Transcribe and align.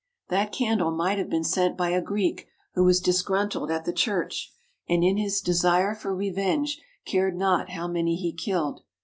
That 0.29 0.51
candle 0.51 0.89
might 0.89 1.19
have 1.19 1.29
been 1.29 1.43
sent 1.43 1.77
by 1.77 1.89
a 1.91 2.01
Greek 2.01 2.47
who 2.73 2.83
was 2.83 2.99
disgruntled 2.99 3.69
at 3.69 3.85
the 3.85 3.93
Church, 3.93 4.51
and 4.89 5.03
in 5.03 5.17
his 5.17 5.41
desire 5.41 5.93
for 5.93 6.15
revenge 6.15 6.81
cared 7.05 7.37
not 7.37 7.69
how 7.69 7.87
many 7.87 8.15
he 8.15 8.33
killed. 8.33 8.81